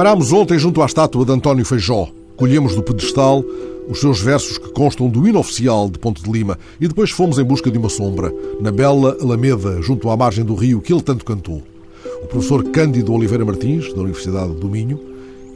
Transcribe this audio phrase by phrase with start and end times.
[0.00, 2.08] Parámos ontem junto à estátua de António Feijó.
[2.34, 3.44] Colhemos do pedestal
[3.86, 7.38] os seus versos que constam do hino oficial de Ponte de Lima e depois fomos
[7.38, 8.32] em busca de uma sombra,
[8.62, 11.62] na bela Alameda, junto à margem do rio que ele tanto cantou.
[12.22, 14.98] O professor Cândido Oliveira Martins, da Universidade do Minho,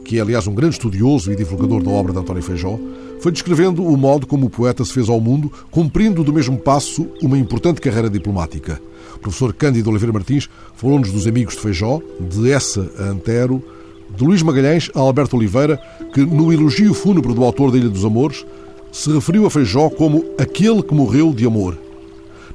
[0.05, 2.77] que é aliás um grande estudioso e divulgador da obra de António Feijó,
[3.21, 7.07] foi descrevendo o modo como o poeta se fez ao mundo, cumprindo do mesmo passo
[7.19, 8.79] uma importante carreira diplomática.
[9.15, 13.73] O professor Cândido Oliveira Martins falou-nos dos amigos de Feijó, de Essa a Antero,
[14.15, 15.79] de Luís Magalhães a Alberto Oliveira,
[16.13, 18.45] que, no elogio fúnebre do autor da Ilha dos Amores,
[18.91, 21.77] se referiu a Feijó como aquele que morreu de amor.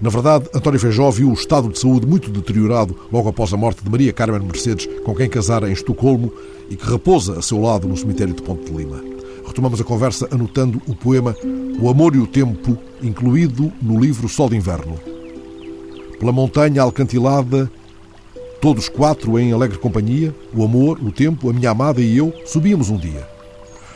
[0.01, 3.85] Na verdade, António Feijó viu o estado de saúde muito deteriorado logo após a morte
[3.85, 6.33] de Maria Carmen Mercedes, com quem casara em Estocolmo
[6.71, 9.03] e que repousa a seu lado no cemitério de Ponte de Lima.
[9.47, 11.37] Retomamos a conversa anotando o poema
[11.79, 14.99] O Amor e o Tempo, incluído no livro Sol de Inverno.
[16.19, 17.71] Pela montanha alcantilada
[18.61, 22.91] Todos quatro em alegre companhia, o amor, o tempo, a minha amada e eu, subíamos
[22.91, 23.27] um dia.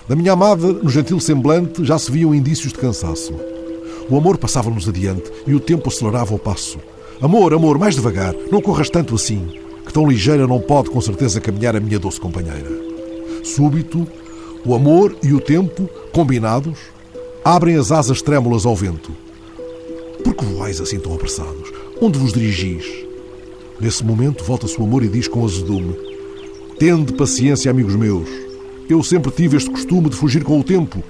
[0.09, 3.35] Da minha amada, no gentil semblante, já se viam indícios de cansaço.
[4.09, 6.79] O amor passava-nos adiante e o tempo acelerava o passo.
[7.21, 9.47] Amor, amor, mais devagar, não corras tanto assim,
[9.85, 12.71] que tão ligeira não pode com certeza caminhar a minha doce companheira.
[13.43, 14.07] Súbito,
[14.65, 16.79] o amor e o tempo, combinados,
[17.45, 19.13] abrem as asas trêmulas ao vento.
[20.23, 21.71] Por que voais assim tão apressados?
[22.01, 23.04] Onde vos dirigis?
[23.81, 25.95] Nesse momento, volta-se o amor e diz com azedume:
[26.79, 28.29] Tende paciência, amigos meus.
[28.89, 31.03] Eu sempre tive este costume de fugir com o tempo.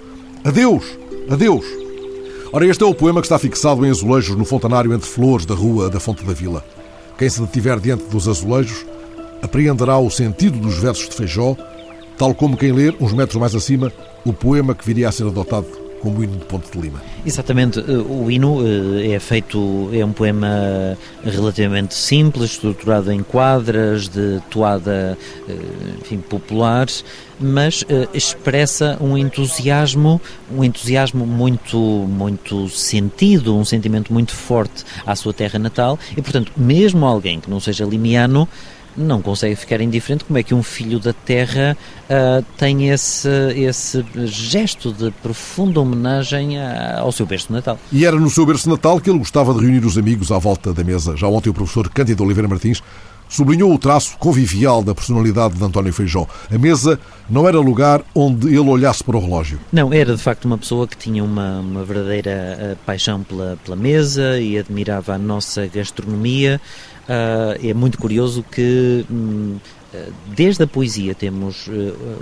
[0.44, 0.84] Adeus!
[1.28, 1.64] Adeus!
[2.52, 5.54] Ora, este é o poema que está fixado em azulejos no fontanário entre flores da
[5.54, 6.64] rua da Fonte da Vila.
[7.18, 8.86] Quem se detiver diante dos azulejos
[9.42, 11.56] apreenderá o sentido dos versos de Feijó,
[12.16, 13.92] tal como quem ler, uns metros mais acima,
[14.24, 17.02] o poema que viria a ser adotado como o hino de Ponte de Lima.
[17.24, 24.06] Exatamente, eh, o hino eh, é feito, é um poema relativamente simples, estruturado em quadras,
[24.06, 25.16] de toada
[25.48, 25.56] eh,
[26.02, 27.02] enfim, populares,
[27.40, 30.20] mas expressa um entusiasmo,
[30.54, 36.52] um entusiasmo muito, muito sentido, um sentimento muito forte à sua terra natal e, portanto,
[36.56, 38.46] mesmo alguém que não seja limiano,
[38.96, 44.04] não consegue ficar indiferente como é que um filho da terra uh, tem esse, esse
[44.26, 46.56] gesto de profunda homenagem
[46.98, 47.78] ao seu berço natal.
[47.92, 50.72] E era no seu berço natal que ele gostava de reunir os amigos à volta
[50.72, 51.16] da mesa.
[51.16, 52.82] Já ontem o professor Cândido Oliveira Martins
[53.28, 56.26] sublinhou o traço convivial da personalidade de António Feijó.
[56.50, 59.58] A mesa não era lugar onde ele olhasse para o relógio.
[59.72, 63.76] Não, era de facto uma pessoa que tinha uma, uma verdadeira uh, paixão pela, pela
[63.76, 66.60] mesa e admirava a nossa gastronomia.
[67.04, 69.58] Uh, é muito curioso que hum,
[69.94, 71.68] ah, desde a poesia temos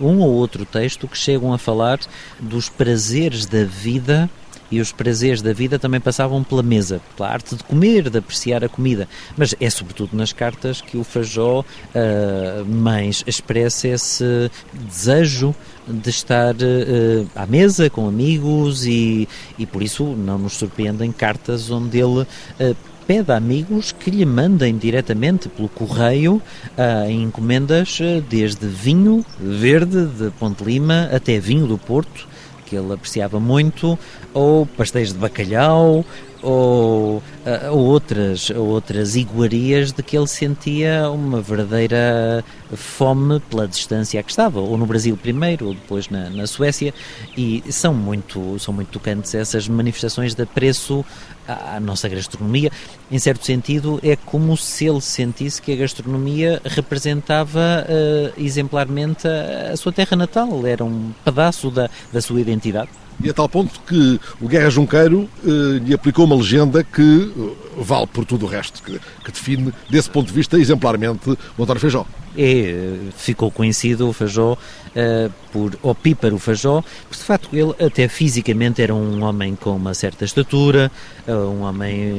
[0.00, 2.00] um ou outro texto que chegam a falar
[2.40, 4.28] dos prazeres da vida
[4.72, 8.64] e os prazeres da vida também passavam pela mesa, pela arte de comer, de apreciar
[8.64, 9.06] a comida.
[9.36, 15.54] Mas é sobretudo nas cartas que o Fajó uh, mais expressa esse desejo
[15.86, 19.28] de estar uh, à mesa com amigos e,
[19.58, 22.76] e por isso não nos surpreendem cartas onde ele uh,
[23.06, 26.40] pede a amigos que lhe mandem diretamente pelo correio
[26.76, 27.98] uh, encomendas
[28.28, 32.28] desde vinho verde de Ponte Lima até vinho do Porto
[32.72, 33.98] que ele apreciava muito,
[34.32, 36.06] ou pastéis de bacalhau,
[36.42, 37.22] ou, uh,
[37.70, 42.44] ou, outras, ou outras iguarias de que ele sentia uma verdadeira
[42.74, 46.92] fome pela distância a que estava, ou no Brasil primeiro, ou depois na, na Suécia,
[47.36, 51.04] e são muito, são muito tocantes essas manifestações de apreço
[51.46, 52.70] à, à nossa gastronomia.
[53.10, 59.72] Em certo sentido, é como se ele sentisse que a gastronomia representava uh, exemplarmente a,
[59.72, 63.01] a sua terra natal, era um pedaço da, da sua identidade.
[63.22, 67.50] E a tal ponto que o Guerra Junqueiro eh, lhe aplicou uma legenda que eh,
[67.76, 71.80] vale por tudo o resto, que, que, define, desse ponto de vista, exemplarmente o António
[71.80, 72.06] Feijó.
[72.36, 78.80] É, ficou conhecido o Feijó uh, por Opíparo Feijó, porque de facto ele até fisicamente
[78.80, 80.90] era um homem com uma certa estatura,
[81.28, 82.14] um homem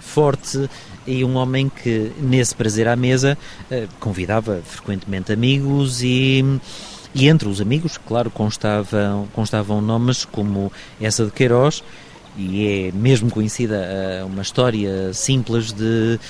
[0.00, 0.68] forte
[1.06, 3.38] e um homem que, nesse prazer à mesa,
[4.00, 6.44] convidava frequentemente amigos e
[7.16, 10.70] e entre os amigos, claro, constavam, constavam nomes como
[11.00, 11.82] essa de Queiroz,
[12.36, 13.88] e é mesmo conhecida
[14.22, 16.20] uh, uma história simples de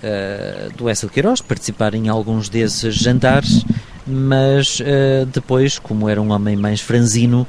[0.00, 3.64] uh, do Essa de Queiroz participar em alguns desses jantares,
[4.06, 7.44] mas uh, depois, como era um homem mais franzino,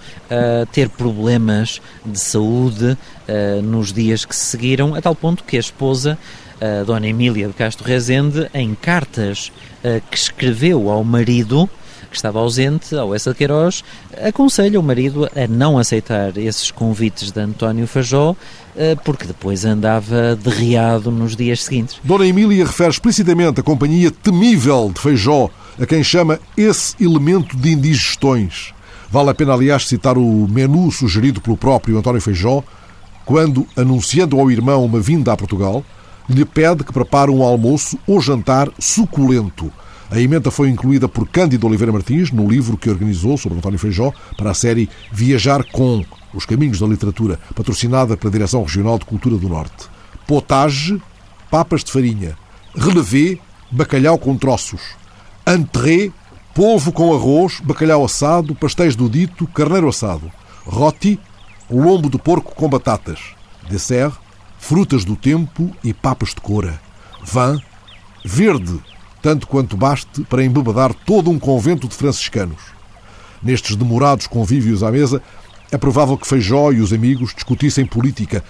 [0.71, 2.97] ter problemas de saúde
[3.63, 6.17] nos dias que se seguiram, a tal ponto que a esposa,
[6.85, 9.51] Dona Emília de Castro Rezende, em cartas
[10.09, 11.69] que escreveu ao marido,
[12.09, 13.83] que estava ausente, ao Essa de Queiroz,
[14.23, 18.35] aconselha o marido a não aceitar esses convites de António Fajó,
[18.75, 21.99] eh, porque depois andava derriado nos dias seguintes.
[22.03, 25.49] Dona Emília refere explicitamente a companhia temível de Feijó
[25.81, 28.73] a quem chama esse elemento de indigestões.
[29.09, 32.63] Vale a pena, aliás, citar o menu sugerido pelo próprio António Feijó,
[33.25, 35.83] quando, anunciando ao irmão uma vinda a Portugal,
[36.29, 39.71] lhe pede que prepare um almoço ou jantar suculento.
[40.11, 44.11] A emenda foi incluída por Cândido Oliveira Martins no livro que organizou sobre António Feijó
[44.35, 46.03] para a série Viajar com
[46.33, 49.87] Os Caminhos da Literatura, patrocinada pela Direção Regional de Cultura do Norte.
[50.25, 50.99] Potage,
[51.51, 52.35] papas de farinha.
[52.75, 53.37] Relevé,
[53.69, 54.81] bacalhau com troços.
[55.45, 56.11] Entrée,
[56.55, 60.31] polvo com arroz, bacalhau assado, pastéis do dito, carneiro assado.
[60.65, 61.19] Roti,
[61.69, 63.19] lombo de porco com batatas.
[63.69, 64.15] Dessert,
[64.57, 66.81] frutas do tempo e papas de cora.
[67.23, 67.61] Vin,
[68.25, 68.79] verde,
[69.21, 72.61] tanto quanto baste para embebedar todo um convento de franciscanos.
[73.41, 75.21] Nestes demorados convívios à mesa,
[75.71, 78.43] é provável que Feijó e os amigos discutissem política,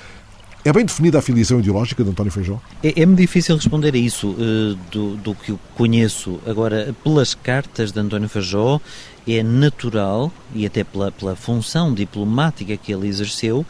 [0.63, 2.59] é bem definida a filiação ideológica de António Feijó?
[2.83, 6.39] É, é-me difícil responder a isso uh, do, do, que eu conheço.
[6.45, 8.81] Agora, pelas cartas de António Feijó,
[9.25, 13.65] é natural, e até pela, pela função diplomática que ele exerceu,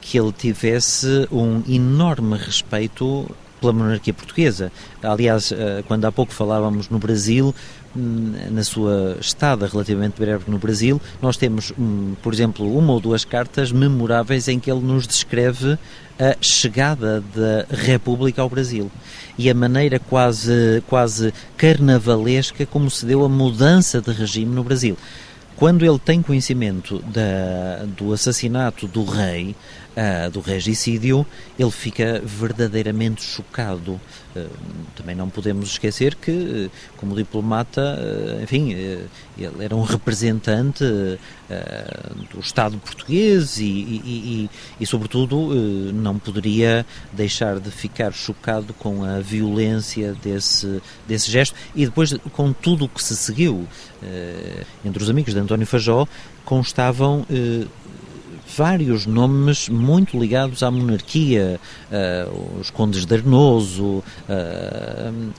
[0.00, 3.30] que ele tivesse um enorme respeito
[3.62, 4.70] pela monarquia portuguesa.
[5.02, 7.54] Aliás, uh, quando há pouco falávamos no Brasil,
[7.96, 13.00] hum, na sua estada relativamente breve no Brasil, nós temos, hum, por exemplo, uma ou
[13.00, 15.78] duas cartas memoráveis em que ele nos descreve
[16.18, 18.90] a chegada da República ao Brasil
[19.38, 24.96] e a maneira quase, quase carnavalesca como se deu a mudança de regime no Brasil.
[25.62, 29.54] Quando ele tem conhecimento da, do assassinato do rei,
[29.96, 31.24] uh, do regicídio,
[31.56, 34.00] ele fica verdadeiramente chocado.
[34.34, 34.48] Uh,
[34.96, 40.84] também não podemos esquecer que, como diplomata, uh, enfim, ele era um representante
[42.32, 44.50] do Estado português e, e, e,
[44.80, 45.54] e sobretudo,
[45.92, 52.52] não poderia deixar de ficar chocado com a violência desse, desse gesto e depois com
[52.52, 53.66] tudo o que se seguiu.
[54.84, 56.06] entre os amigos de António Fajó
[56.44, 57.26] constavam
[58.56, 61.60] vários nomes muito ligados à monarquia,
[62.60, 64.02] os condes de Arnoso,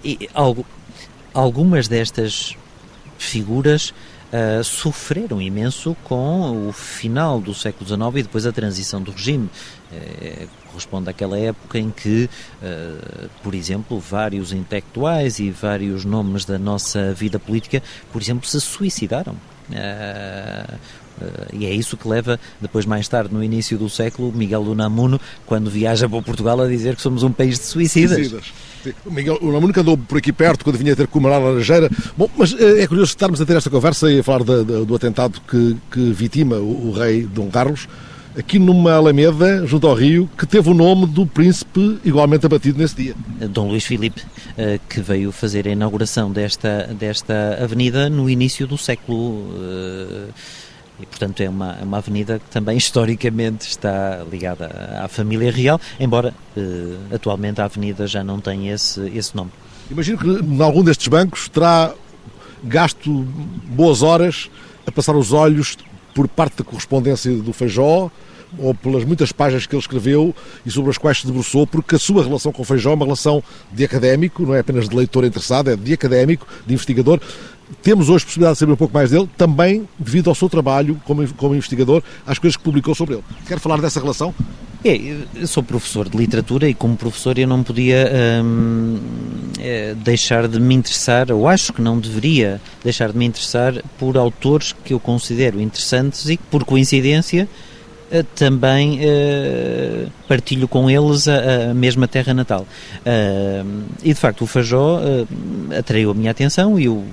[0.04, 0.66] e algo,
[1.34, 2.56] algumas destas
[3.18, 3.94] figuras
[4.34, 9.48] Uh, sofreram imenso com o final do século XIX e depois a transição do regime.
[9.92, 12.28] Uh, corresponde àquela época em que,
[12.62, 18.60] uh, por exemplo, vários intelectuais e vários nomes da nossa vida política, por exemplo, se
[18.60, 19.34] suicidaram.
[19.70, 20.80] Uh,
[21.52, 25.70] e é isso que leva, depois, mais tarde, no início do século, Miguel Unamuno, quando
[25.70, 28.18] viaja para Portugal, a dizer que somos um país de suicidas.
[28.18, 28.46] suicidas.
[29.06, 31.90] O Miguel Unamuno que andou por aqui perto quando vinha ter com o Manuel Laranjeira.
[32.18, 34.86] Bom, mas uh, é curioso estarmos a ter esta conversa e a falar de, de,
[34.86, 37.88] do atentado que, que vitima o, o, rei Dom Carlos,
[38.38, 42.96] aqui numa Alameda, junto ao Rio, que teve o nome do príncipe igualmente abatido nesse
[42.96, 43.16] dia.
[43.50, 44.22] Dom Luís Filipe,
[44.90, 49.54] que veio fazer a inauguração desta, desta avenida no início do século
[51.00, 54.68] e, portanto, é uma, é uma avenida que também historicamente está ligada
[55.04, 59.52] à família real, embora eh, atualmente a avenida já não tem esse, esse nome.
[59.90, 61.94] Imagino que em algum destes bancos terá
[62.64, 63.12] gasto
[63.66, 64.50] boas horas
[64.88, 65.78] a passar os olhos
[66.14, 68.10] por parte da correspondência do Feijó,
[68.58, 70.36] ou pelas muitas páginas que ele escreveu
[70.66, 73.06] e sobre as quais se debruçou, porque a sua relação com o Feijó é uma
[73.06, 77.20] relação de académico, não é apenas de leitor interessado, é de académico, de investigador.
[77.82, 81.28] Temos hoje possibilidade de saber um pouco mais dele, também devido ao seu trabalho como,
[81.34, 83.24] como investigador, às coisas que publicou sobre ele.
[83.48, 84.34] Quer falar dessa relação?
[84.86, 84.98] É,
[85.36, 89.00] eu sou professor de literatura e como professor eu não podia hum,
[89.58, 94.18] é, deixar de me interessar, ou acho que não deveria deixar de me interessar por
[94.18, 97.73] autores que eu considero interessantes e que, por coincidência, eh,
[98.36, 102.68] também uh, partilho com eles a, a mesma terra natal.
[103.00, 105.28] Uh, e de facto o Fajó uh,
[105.78, 107.04] atraiu a minha atenção e o,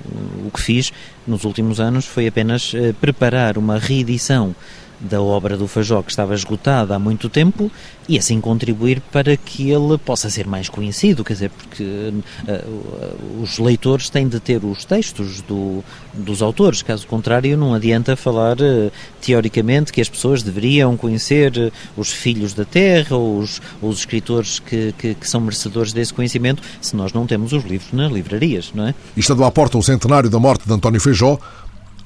[0.45, 0.93] o que fiz
[1.25, 4.55] nos últimos anos foi apenas preparar uma reedição
[5.01, 7.71] da obra do Fajó, que estava esgotada há muito tempo,
[8.07, 13.57] e assim contribuir para que ele possa ser mais conhecido, quer dizer, porque uh, os
[13.57, 18.91] leitores têm de ter os textos do, dos autores, caso contrário não adianta falar uh,
[19.21, 24.59] teoricamente que as pessoas deveriam conhecer uh, os filhos da terra ou os, os escritores
[24.59, 28.71] que, que, que, são merecedores desse conhecimento, se nós não temos os livros nas livrarias,
[28.73, 28.95] não é?
[29.15, 31.39] E estando à porta o centenário da morte de António Feijó,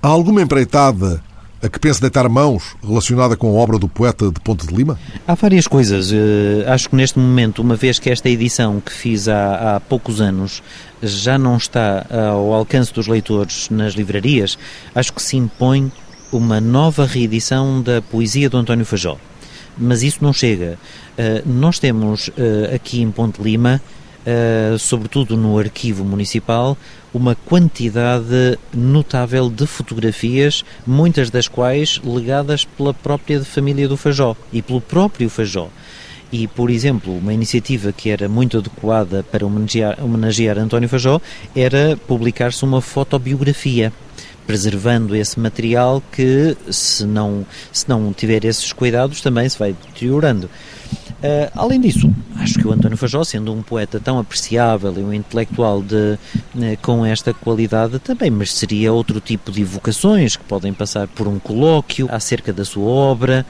[0.02, 1.22] há alguma empreitada
[1.66, 5.00] a que pensa deitar mãos relacionada com a obra do poeta de Ponte de Lima?
[5.28, 6.12] Há várias coisas.
[6.12, 6.16] Uh,
[6.68, 10.62] acho que neste momento, uma vez que esta edição que fiz há, há poucos anos
[11.02, 14.58] já não está ao alcance dos leitores nas livrarias,
[14.94, 15.92] acho que se impõe
[16.32, 19.18] uma nova reedição da poesia do António Fajó.
[19.78, 20.78] Mas isso não chega.
[21.18, 23.82] Uh, nós temos uh, aqui em Ponte Lima
[24.26, 26.78] uh, sobretudo no arquivo municipal,
[27.14, 34.62] uma quantidade notável de fotografias, muitas das quais legadas pela própria família do Fajó e
[34.62, 35.70] pelo próprio Fajó.
[36.32, 41.22] E, por exemplo, uma iniciativa que era muito adequada para homenagear, homenagear António Fajó
[41.56, 43.94] era publicar-se uma fotobiografia
[44.46, 50.50] preservando esse material que, se não, se não tiver esses cuidados, também se vai deteriorando.
[50.96, 55.14] Uh, além disso, acho que o António Fajó, sendo um poeta tão apreciável e um
[55.14, 61.08] intelectual de, uh, com esta qualidade, também mereceria outro tipo de evocações que podem passar
[61.08, 63.46] por um colóquio acerca da sua obra,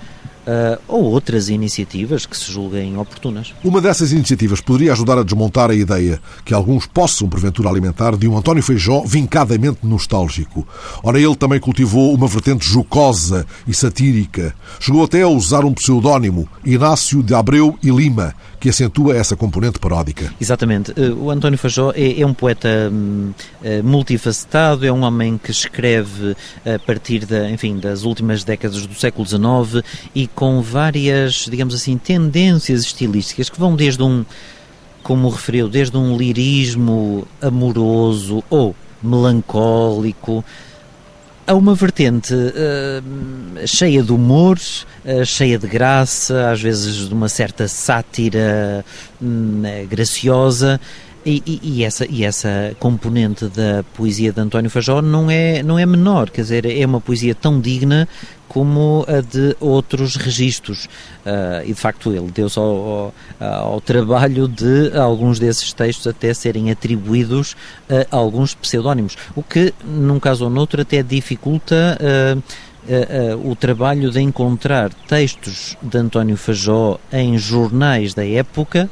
[0.46, 3.54] uh, ou outras iniciativas que se julguem oportunas.
[3.64, 8.28] Uma dessas iniciativas poderia ajudar a desmontar a ideia que alguns possam, porventura, alimentar de
[8.28, 10.68] um António Feijó vincadamente nostálgico.
[11.04, 14.54] Ora, ele também cultivou uma vertente jocosa e satírica.
[14.80, 19.80] Chegou até a usar um pseudónimo, Inácio de Abreu e Lima, que acentua essa componente
[19.80, 20.34] paródica.
[20.40, 20.92] Exatamente.
[20.96, 23.32] Eh, o António Fajó é, é um poeta hum,
[23.64, 26.36] eh, multifacetado, é um homem que escreve
[26.66, 31.98] a partir da, enfim, das últimas décadas do século XIX e com várias, digamos assim,
[31.98, 34.26] tendências estilísticas que vão desde um,
[35.02, 40.44] como referiu, desde um lirismo amoroso ou melancólico,
[41.48, 47.30] a uma vertente uh, cheia de humor, uh, cheia de graça, às vezes de uma
[47.30, 48.84] certa sátira
[49.22, 50.82] uh, graciosa.
[51.26, 55.80] E, e, e, essa, e essa componente da poesia de António Fajó não é, não
[55.80, 58.08] é menor, quer dizer, é uma poesia tão digna
[58.48, 60.86] como a de outros registros.
[61.26, 66.32] Uh, e de facto ele deu-se ao, ao, ao, trabalho de alguns desses textos até
[66.32, 67.56] serem atribuídos
[67.90, 71.98] a alguns pseudónimos, o que num caso ou noutro até dificulta.
[72.00, 72.44] Uh,
[72.88, 78.88] Uh, o trabalho de encontrar textos de António Fajó em jornais da época,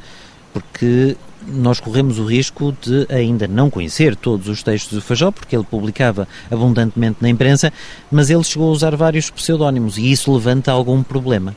[0.51, 1.15] porque
[1.47, 5.65] nós corremos o risco de ainda não conhecer todos os textos do Fajó, porque ele
[5.65, 7.71] publicava abundantemente na imprensa,
[8.11, 11.55] mas ele chegou a usar vários pseudónimos e isso levanta algum problema.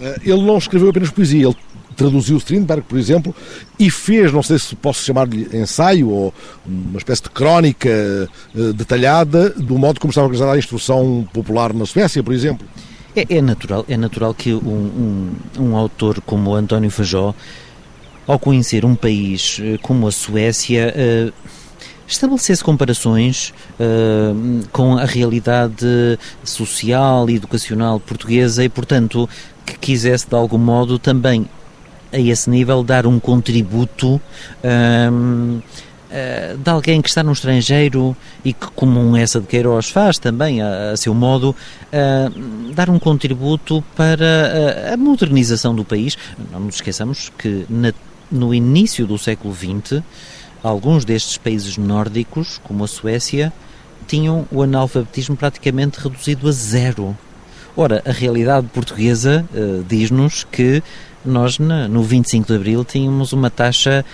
[0.00, 1.56] Eh, ele não escreveu apenas poesia, ele
[1.96, 3.34] traduziu Strindberg, por exemplo,
[3.78, 6.34] e fez, não sei se posso chamar-lhe ensaio ou
[6.66, 11.86] uma espécie de crónica eh, detalhada do modo como estava organizada a instrução popular na
[11.86, 12.66] Suécia, por exemplo.
[13.14, 17.34] É, é natural, é natural que um, um, um autor como António Fajó
[18.26, 21.32] ao conhecer um país eh, como a Suécia, uh,
[22.08, 29.28] estabelecesse comparações uh, com a realidade social e educacional portuguesa e, portanto,
[29.64, 31.48] que quisesse de algum modo também
[32.12, 34.20] a esse nível dar um contributo
[36.62, 40.92] de alguém que está no estrangeiro e que, como essa de Queiroz faz também, a,
[40.92, 41.54] a seu modo,
[42.74, 46.16] dar um contributo para a, a modernização do país.
[46.52, 47.92] Não nos esqueçamos que na
[48.30, 50.02] no início do século XX,
[50.62, 53.52] alguns destes países nórdicos, como a Suécia,
[54.06, 57.16] tinham o analfabetismo praticamente reduzido a zero.
[57.76, 60.82] Ora, a realidade portuguesa uh, diz-nos que
[61.24, 64.04] nós, na, no 25 de Abril, tínhamos uma taxa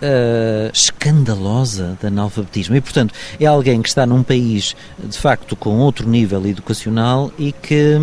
[0.00, 2.76] uh, escandalosa de analfabetismo.
[2.76, 7.52] E, portanto, é alguém que está num país, de facto, com outro nível educacional e
[7.52, 7.98] que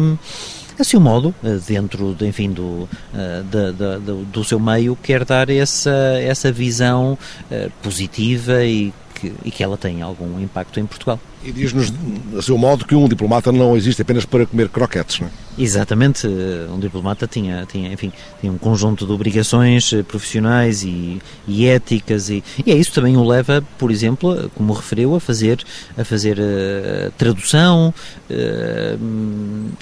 [0.82, 4.98] a seu modo, eh, dentro, de, enfim, do, eh, de, de, do, do seu meio,
[5.02, 7.18] quer dar essa, essa visão
[7.50, 11.20] eh, positiva e que, e que ela tem algum impacto em Portugal.
[11.44, 11.94] E diz-nos,
[12.38, 15.32] a seu modo, que um diplomata não existe apenas para comer croquetes, não é?
[15.62, 22.32] Exatamente, um diplomata tinha, tinha, enfim, tinha um conjunto de obrigações profissionais e, e éticas
[22.32, 25.64] e, e, é isso também o leva, por exemplo, como referiu, a fazer,
[25.96, 27.94] a fazer uh, tradução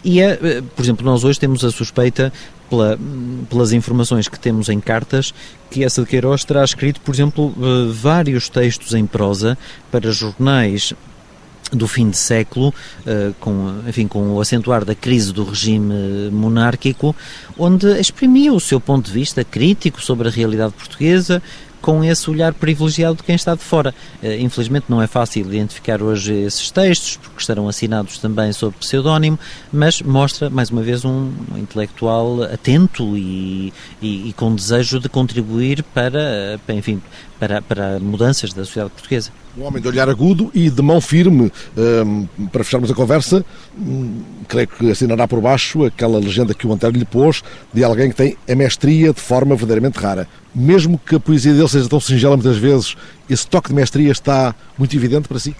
[0.04, 2.34] e, uh, por exemplo, nós hoje temos a suspeita
[2.70, 3.00] pela,
[3.50, 5.34] pelas informações que temos em cartas,
[5.72, 7.56] que essa de Queiroz terá escrito, por exemplo,
[7.94, 9.58] vários textos em prosa
[9.90, 10.94] para jornais
[11.72, 17.16] do fim de século, uh, com, enfim, com o acentuar da crise do regime monárquico,
[17.58, 21.42] onde exprimia o seu ponto de vista crítico sobre a realidade portuguesa,
[21.82, 23.94] com esse olhar privilegiado de quem está de fora.
[24.22, 29.40] Uh, infelizmente não é fácil identificar hoje esses textos, porque estarão assinados também sob pseudónimo,
[29.72, 35.84] mas mostra, mais uma vez, um, intelectual atento e, e, e, com desejo de contribuir
[35.94, 37.02] para, para enfim,
[37.40, 39.32] para, para mudanças da sociedade portuguesa.
[39.58, 41.52] Um homem de olhar agudo e de mão firme.
[41.78, 43.46] Um, para fecharmos a conversa,
[43.78, 47.42] um, creio que assinará por baixo aquela legenda que o António lhe pôs
[47.74, 50.28] de alguém que tem a mestria de forma verdadeiramente rara.
[50.54, 52.96] Mesmo que a poesia dele seja tão singela muitas vezes,
[53.30, 55.56] esse toque de mestria está muito evidente para si?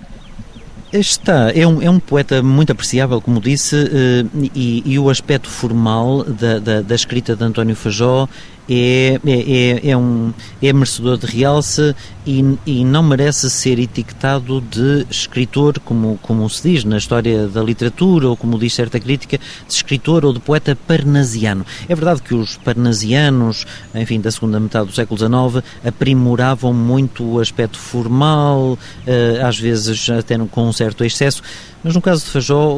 [0.92, 5.48] Está, é um, é um poeta muito apreciável, como disse, eh, e, e o aspecto
[5.48, 8.28] formal da, da, da, escrita de António Fajó
[8.70, 11.96] é, é, é, é, um, é merecedor de realce
[12.26, 17.64] e, e não merece ser etiquetado de escritor, como, como se diz na história da
[17.64, 21.66] literatura, ou como diz certa crítica, de escritor ou de poeta parnasiano.
[21.88, 27.40] É verdade que os parnasianos, enfim, da segunda metade do século XIX, aprimoravam muito o
[27.40, 31.42] aspecto formal, eh, às vezes até com um certo excesso,
[31.84, 32.76] mas no caso de Fajó,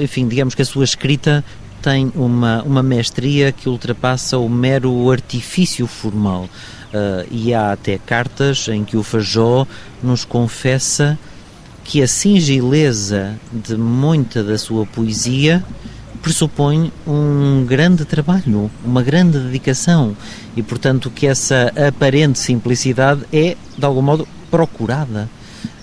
[0.00, 1.44] enfim, digamos que a sua escrita
[1.84, 6.44] tem uma, uma mestria que ultrapassa o mero artifício formal.
[6.44, 9.66] Uh, e há até cartas em que o Fajó
[10.02, 11.18] nos confessa
[11.82, 15.62] que a singileza de muita da sua poesia
[16.22, 20.16] pressupõe um grande trabalho, uma grande dedicação
[20.56, 25.28] e, portanto, que essa aparente simplicidade é, de algum modo, procurada.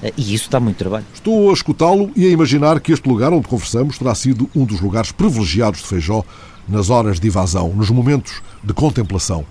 [0.01, 1.05] Eh, e isso dá muito trabalho.
[1.13, 4.81] Estou a escutá-lo e a imaginar que este lugar onde conversamos terá sido um dos
[4.81, 6.23] lugares privilegiados de Feijó
[6.67, 9.45] nas horas de evasão, nos momentos de contemplação.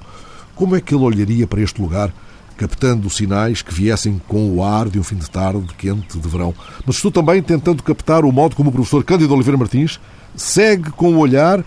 [0.55, 2.13] Como é que ele olharia para este lugar,
[2.57, 6.55] captando sinais que viessem com o ar de um fim de tarde quente de verão?
[6.85, 10.01] Mas estou também tentando captar o modo como o professor Cândido Oliveira Martins
[10.37, 11.65] segue com o olhar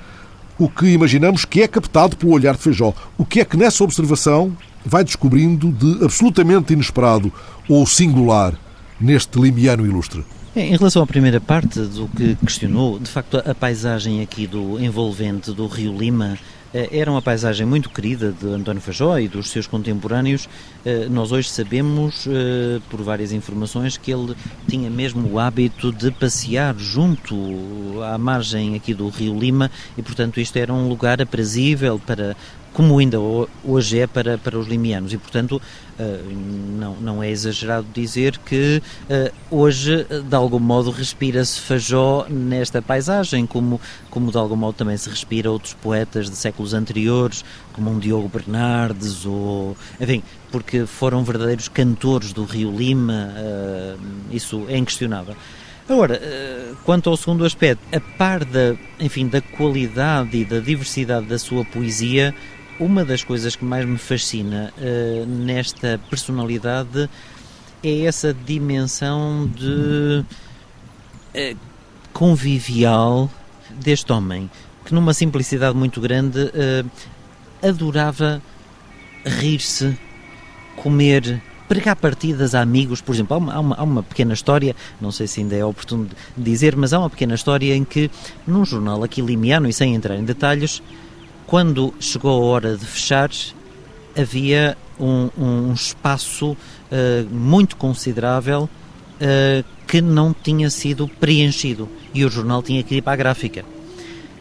[0.57, 2.93] o que imaginamos que é captado pelo olhar de Feijó.
[3.17, 7.31] O que é que nessa observação vai descobrindo de absolutamente inesperado
[7.67, 8.53] ou singular
[9.03, 10.23] neste limiano ilustre?
[10.55, 15.51] Em relação à primeira parte do que questionou, de facto a paisagem aqui do envolvente
[15.51, 16.37] do Rio Lima
[16.73, 20.47] eh, era uma paisagem muito querida de António Fajó e dos seus contemporâneos.
[20.85, 24.35] Eh, nós hoje sabemos, eh, por várias informações, que ele
[24.67, 27.35] tinha mesmo o hábito de passear junto
[28.03, 32.35] à margem aqui do Rio Lima e, portanto, isto era um lugar aprazível para
[32.73, 33.17] como ainda
[33.63, 35.13] hoje é para, para os limianos.
[35.13, 35.61] E, portanto,
[35.97, 36.21] eh,
[36.79, 43.45] não, não é exagerado dizer que eh, hoje, de algum modo, respira-se Fajó nesta paisagem,
[43.45, 47.99] como, como de algum modo também se respira outros poetas de séculos anteriores, como um
[47.99, 49.77] Diogo Bernardes, ou.
[50.01, 53.95] Enfim, porque foram verdadeiros cantores do Rio Lima, eh,
[54.31, 55.35] isso é inquestionável.
[55.87, 56.17] Agora,
[56.85, 61.65] quanto ao segundo aspecto, a par da, enfim, da qualidade e da diversidade da sua
[61.65, 62.33] poesia,
[62.79, 67.09] uma das coisas que mais me fascina uh, nesta personalidade
[67.83, 70.23] é essa dimensão de
[71.35, 71.57] uh,
[72.13, 73.29] convivial
[73.81, 74.49] deste homem,
[74.85, 76.89] que numa simplicidade muito grande uh,
[77.67, 78.41] adorava
[79.25, 79.97] rir-se,
[80.75, 84.75] comer, pregar partidas a amigos, por exemplo, há uma, há uma, há uma, pequena história,
[84.99, 88.11] não sei se ainda é oportuno dizer, mas há uma pequena história em que,
[88.45, 90.81] num jornal aqui limiano, e sem entrar em detalhes,
[91.53, 93.29] quando chegou a hora de fechar,
[94.17, 96.57] havia um, um espaço uh,
[97.29, 103.13] muito considerável uh, que não tinha sido preenchido e o jornal tinha que ir para
[103.13, 103.63] a gráfica.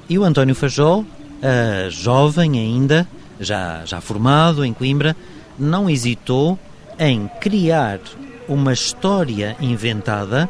[0.09, 3.07] E o António Fajol, uh, jovem ainda,
[3.39, 5.15] já, já formado em Coimbra,
[5.59, 6.59] não hesitou
[6.99, 8.01] em criar
[8.49, 10.49] uma história inventada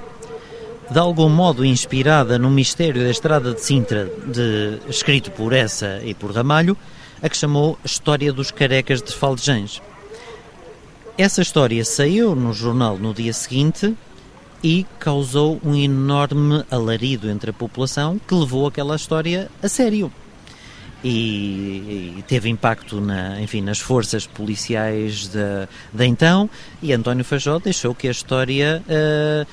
[0.92, 6.12] de algum modo inspirada no mistério da estrada de Sintra, de, escrito por essa e
[6.12, 6.76] por Ramalho,
[7.22, 9.80] a que chamou História dos Carecas de Faldejães.
[11.16, 13.94] Essa história saiu no jornal no dia seguinte
[14.62, 20.12] e causou um enorme alarido entre a população que levou aquela história a sério.
[21.04, 26.48] E, e, teve impacto na, enfim, nas forças policiais de, de então
[26.80, 29.46] e António Fajó deixou que a história uh,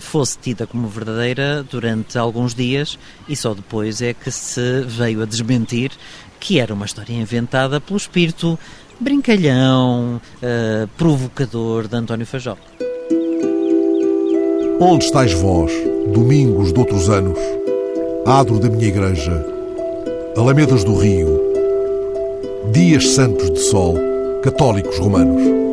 [0.00, 2.98] fosse tida como verdadeira durante alguns dias
[3.28, 5.90] e só depois é que se veio a desmentir
[6.40, 8.58] que era uma história inventada pelo espírito
[9.00, 12.56] brincalhão, uh, provocador de António Fajó.
[14.80, 15.72] Onde estáis vós,
[16.12, 17.38] domingos de outros anos,
[18.26, 19.44] adro da minha igreja,
[20.36, 21.40] alamedas do rio,
[22.72, 23.96] dias santos de sol,
[24.42, 25.67] católicos romanos?